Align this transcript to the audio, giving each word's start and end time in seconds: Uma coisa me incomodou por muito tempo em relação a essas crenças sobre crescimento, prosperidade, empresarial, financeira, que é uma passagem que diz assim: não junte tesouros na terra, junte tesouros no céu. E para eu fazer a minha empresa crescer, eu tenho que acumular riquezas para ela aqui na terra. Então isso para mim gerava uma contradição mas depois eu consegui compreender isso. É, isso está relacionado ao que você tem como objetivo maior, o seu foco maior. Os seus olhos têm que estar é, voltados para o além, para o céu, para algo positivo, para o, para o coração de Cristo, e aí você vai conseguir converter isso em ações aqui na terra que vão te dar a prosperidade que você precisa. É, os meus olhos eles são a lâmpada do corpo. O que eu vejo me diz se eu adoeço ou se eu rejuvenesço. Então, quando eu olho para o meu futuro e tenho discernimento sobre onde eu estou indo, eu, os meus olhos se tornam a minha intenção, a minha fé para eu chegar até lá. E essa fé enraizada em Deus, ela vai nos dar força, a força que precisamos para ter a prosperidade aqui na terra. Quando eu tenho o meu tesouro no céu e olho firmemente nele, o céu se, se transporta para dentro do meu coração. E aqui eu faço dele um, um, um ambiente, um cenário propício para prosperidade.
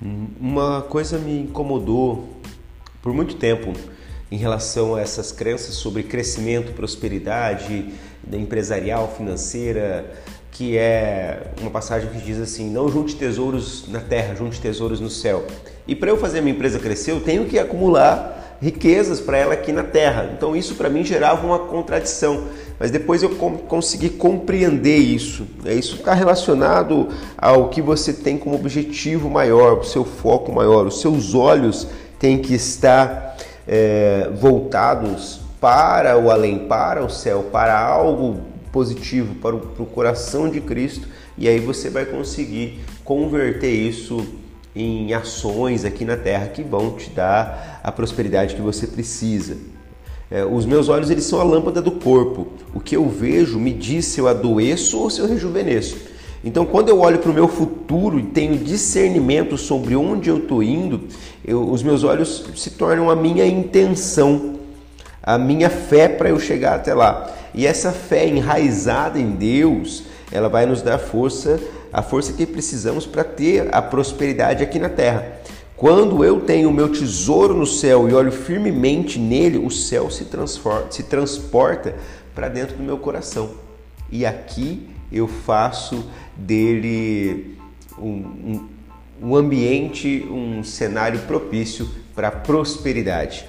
Uma 0.00 0.82
coisa 0.82 1.18
me 1.18 1.40
incomodou 1.40 2.28
por 3.00 3.12
muito 3.14 3.36
tempo 3.36 3.72
em 4.30 4.36
relação 4.36 4.94
a 4.94 5.00
essas 5.00 5.32
crenças 5.32 5.74
sobre 5.76 6.02
crescimento, 6.02 6.72
prosperidade, 6.72 7.92
empresarial, 8.30 9.14
financeira, 9.16 10.12
que 10.50 10.76
é 10.76 11.52
uma 11.60 11.70
passagem 11.70 12.10
que 12.10 12.18
diz 12.18 12.38
assim: 12.38 12.70
não 12.70 12.88
junte 12.88 13.16
tesouros 13.16 13.88
na 13.88 14.00
terra, 14.00 14.34
junte 14.34 14.60
tesouros 14.60 15.00
no 15.00 15.08
céu. 15.08 15.46
E 15.86 15.94
para 15.94 16.10
eu 16.10 16.18
fazer 16.18 16.40
a 16.40 16.42
minha 16.42 16.54
empresa 16.54 16.78
crescer, 16.78 17.12
eu 17.12 17.20
tenho 17.20 17.46
que 17.46 17.58
acumular 17.58 18.45
riquezas 18.60 19.20
para 19.20 19.38
ela 19.38 19.54
aqui 19.54 19.72
na 19.72 19.84
terra. 19.84 20.30
Então 20.36 20.56
isso 20.56 20.74
para 20.74 20.88
mim 20.88 21.04
gerava 21.04 21.46
uma 21.46 21.58
contradição 21.58 22.44
mas 22.78 22.90
depois 22.90 23.22
eu 23.22 23.30
consegui 23.30 24.10
compreender 24.10 24.98
isso. 24.98 25.46
É, 25.64 25.72
isso 25.74 25.96
está 25.96 26.12
relacionado 26.12 27.08
ao 27.36 27.70
que 27.70 27.80
você 27.80 28.12
tem 28.12 28.36
como 28.36 28.54
objetivo 28.54 29.30
maior, 29.30 29.78
o 29.78 29.84
seu 29.84 30.04
foco 30.04 30.52
maior. 30.52 30.86
Os 30.86 31.00
seus 31.00 31.34
olhos 31.34 31.88
têm 32.18 32.38
que 32.38 32.54
estar 32.54 33.36
é, 33.66 34.30
voltados 34.34 35.40
para 35.58 36.18
o 36.18 36.30
além, 36.30 36.66
para 36.66 37.02
o 37.02 37.08
céu, 37.08 37.46
para 37.50 37.78
algo 37.78 38.40
positivo, 38.70 39.34
para 39.36 39.56
o, 39.56 39.58
para 39.58 39.82
o 39.82 39.86
coração 39.86 40.50
de 40.50 40.60
Cristo, 40.60 41.08
e 41.38 41.48
aí 41.48 41.58
você 41.58 41.88
vai 41.88 42.04
conseguir 42.04 42.80
converter 43.02 43.70
isso 43.70 44.26
em 44.76 45.14
ações 45.14 45.86
aqui 45.86 46.04
na 46.04 46.18
terra 46.18 46.48
que 46.48 46.62
vão 46.62 46.92
te 46.92 47.08
dar 47.08 47.80
a 47.82 47.90
prosperidade 47.90 48.54
que 48.54 48.60
você 48.60 48.86
precisa. 48.86 49.56
É, 50.30 50.44
os 50.44 50.66
meus 50.66 50.90
olhos 50.90 51.08
eles 51.08 51.24
são 51.24 51.40
a 51.40 51.44
lâmpada 51.44 51.80
do 51.80 51.92
corpo. 51.92 52.48
O 52.74 52.80
que 52.80 52.94
eu 52.94 53.08
vejo 53.08 53.58
me 53.58 53.72
diz 53.72 54.04
se 54.04 54.20
eu 54.20 54.28
adoeço 54.28 54.98
ou 54.98 55.08
se 55.08 55.20
eu 55.20 55.26
rejuvenesço. 55.26 55.96
Então, 56.44 56.66
quando 56.66 56.90
eu 56.90 57.00
olho 57.00 57.18
para 57.18 57.30
o 57.30 57.34
meu 57.34 57.48
futuro 57.48 58.18
e 58.18 58.22
tenho 58.22 58.58
discernimento 58.58 59.56
sobre 59.56 59.96
onde 59.96 60.28
eu 60.28 60.38
estou 60.38 60.62
indo, 60.62 61.08
eu, 61.44 61.68
os 61.68 61.82
meus 61.82 62.04
olhos 62.04 62.44
se 62.54 62.70
tornam 62.70 63.10
a 63.10 63.16
minha 63.16 63.46
intenção, 63.46 64.56
a 65.22 65.38
minha 65.38 65.70
fé 65.70 66.06
para 66.06 66.28
eu 66.28 66.38
chegar 66.38 66.74
até 66.74 66.92
lá. 66.92 67.32
E 67.54 67.66
essa 67.66 67.90
fé 67.90 68.28
enraizada 68.28 69.18
em 69.18 69.30
Deus, 69.30 70.04
ela 70.30 70.48
vai 70.48 70.66
nos 70.66 70.82
dar 70.82 70.98
força, 70.98 71.60
a 71.92 72.02
força 72.02 72.32
que 72.32 72.46
precisamos 72.46 73.06
para 73.06 73.24
ter 73.24 73.74
a 73.74 73.80
prosperidade 73.80 74.62
aqui 74.62 74.78
na 74.78 74.88
terra. 74.88 75.40
Quando 75.76 76.24
eu 76.24 76.40
tenho 76.40 76.70
o 76.70 76.72
meu 76.72 76.90
tesouro 76.90 77.54
no 77.54 77.66
céu 77.66 78.08
e 78.08 78.14
olho 78.14 78.32
firmemente 78.32 79.18
nele, 79.18 79.58
o 79.58 79.70
céu 79.70 80.10
se, 80.10 80.26
se 80.90 81.02
transporta 81.02 81.94
para 82.34 82.48
dentro 82.48 82.76
do 82.76 82.82
meu 82.82 82.98
coração. 82.98 83.50
E 84.10 84.24
aqui 84.24 84.88
eu 85.12 85.28
faço 85.28 86.10
dele 86.34 87.58
um, 87.98 88.08
um, 88.10 88.68
um 89.22 89.36
ambiente, 89.36 90.26
um 90.30 90.64
cenário 90.64 91.20
propício 91.20 91.88
para 92.14 92.30
prosperidade. 92.30 93.46